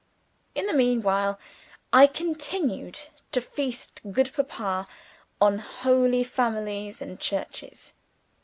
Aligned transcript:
In 0.55 0.65
the 0.65 0.73
meanwhile, 0.73 1.37
I 1.93 2.07
continued 2.07 3.01
to 3.31 3.39
feast 3.39 4.01
good 4.11 4.31
Papa 4.33 4.87
on 5.39 5.59
Holy 5.59 6.23
Families 6.23 7.03
and 7.03 7.19
churches. 7.19 7.93